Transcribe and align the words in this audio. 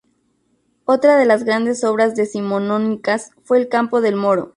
Otra 0.85 1.15
de 1.15 1.25
las 1.27 1.43
grandes 1.43 1.83
obras 1.83 2.15
decimonónicas 2.15 3.29
fue 3.43 3.59
el 3.59 3.69
Campo 3.69 4.01
del 4.01 4.15
Moro. 4.15 4.49